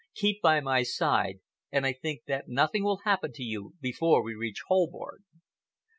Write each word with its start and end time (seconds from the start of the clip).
"Keep 0.15 0.41
by 0.41 0.59
my 0.61 0.81
side, 0.81 1.41
and 1.71 1.85
I 1.85 1.93
think 1.93 2.23
that 2.25 2.47
nothing 2.47 2.83
will 2.83 3.01
happen 3.05 3.33
to 3.33 3.43
you 3.43 3.75
before 3.79 4.23
we 4.23 4.33
reach 4.33 4.63
Holborn." 4.65 5.25